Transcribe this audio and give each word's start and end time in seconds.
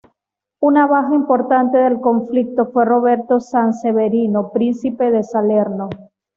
Una 0.59 0.87
baja 0.87 1.13
importante 1.13 1.77
del 1.77 1.99
conflicto 2.01 2.71
fue 2.71 2.85
Roberto 2.85 3.39
Sanseverino, 3.39 4.49
Príncipe 4.51 5.11
de 5.11 5.21
Salerno. 5.21 5.89